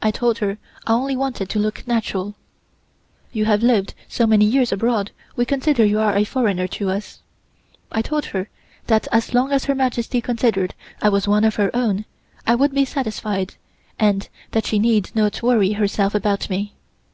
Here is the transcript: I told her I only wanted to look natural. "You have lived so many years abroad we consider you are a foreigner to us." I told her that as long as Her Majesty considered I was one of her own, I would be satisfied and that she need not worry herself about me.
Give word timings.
I 0.00 0.10
told 0.10 0.38
her 0.38 0.56
I 0.86 0.94
only 0.94 1.14
wanted 1.18 1.50
to 1.50 1.58
look 1.58 1.86
natural. 1.86 2.34
"You 3.30 3.44
have 3.44 3.62
lived 3.62 3.92
so 4.08 4.26
many 4.26 4.46
years 4.46 4.72
abroad 4.72 5.10
we 5.36 5.44
consider 5.44 5.84
you 5.84 6.00
are 6.00 6.16
a 6.16 6.24
foreigner 6.24 6.66
to 6.68 6.88
us." 6.88 7.20
I 7.92 8.00
told 8.00 8.24
her 8.32 8.48
that 8.86 9.06
as 9.12 9.34
long 9.34 9.52
as 9.52 9.66
Her 9.66 9.74
Majesty 9.74 10.22
considered 10.22 10.72
I 11.02 11.10
was 11.10 11.28
one 11.28 11.44
of 11.44 11.56
her 11.56 11.70
own, 11.76 12.06
I 12.46 12.54
would 12.54 12.72
be 12.72 12.86
satisfied 12.86 13.56
and 13.98 14.30
that 14.52 14.64
she 14.64 14.78
need 14.78 15.10
not 15.14 15.42
worry 15.42 15.72
herself 15.72 16.14
about 16.14 16.48
me. 16.48 16.72